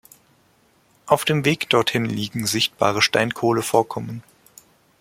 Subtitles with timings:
[1.05, 4.23] Auf dem Weg dorthin liegen sichtbare Steinkohlevorkommen.